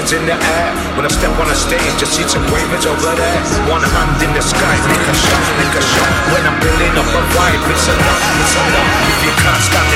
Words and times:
hands 0.00 0.12
in 0.16 0.24
the 0.24 0.32
air. 0.32 0.70
When 0.96 1.04
I 1.04 1.12
step 1.12 1.32
on 1.36 1.48
a 1.48 1.54
stage, 1.54 1.92
just 2.00 2.16
see 2.16 2.24
some 2.24 2.44
ravers 2.48 2.86
over 2.86 3.12
there. 3.12 3.40
One 3.68 3.84
hand 3.84 4.16
in 4.24 4.32
the 4.32 4.40
sky, 4.40 4.74
make 4.88 5.04
a 5.04 5.14
shot, 5.14 5.44
make 5.60 5.76
a 5.76 5.84
shot. 5.84 6.08
When 6.32 6.42
I'm 6.48 6.56
building 6.60 6.94
up 6.96 7.04
a 7.04 7.22
vibe, 7.36 7.62
it's 7.68 7.84
enough, 7.84 8.22
it's 8.40 8.54
enough. 8.56 8.88
If 9.12 9.18
you 9.28 9.32
can't 9.36 9.60
stand 9.60 9.89